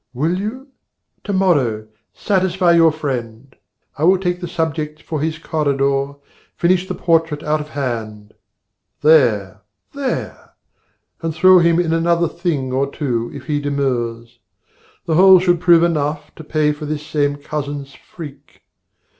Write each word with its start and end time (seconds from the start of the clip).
Will 0.15 0.35
you? 0.39 0.69
To 1.25 1.31
morrow, 1.33 1.87
satisfy 2.11 2.71
your 2.71 2.91
friend. 2.91 3.55
I 3.99 4.15
take 4.19 4.41
the 4.41 4.47
subjects 4.47 4.99
for 5.03 5.21
his 5.21 5.37
corridor, 5.37 6.15
Finish 6.55 6.87
the 6.87 6.95
portrait 6.95 7.43
out 7.43 7.61
of 7.61 7.69
hand 7.69 8.33
there, 9.03 9.61
there, 9.93 10.55
And 11.21 11.35
throw 11.35 11.59
him 11.59 11.79
in 11.79 11.93
another 11.93 12.27
thing 12.27 12.73
or 12.73 12.91
two 12.91 13.29
If 13.31 13.45
he 13.45 13.61
demurs; 13.61 14.39
the 15.05 15.13
whole 15.13 15.37
should 15.39 15.59
prove 15.61 15.83
enough 15.83 16.33
To 16.33 16.43
pay 16.43 16.71
for 16.71 16.87
this 16.87 17.05
same 17.05 17.35
Cousin's 17.35 17.93
freak. 17.93 18.63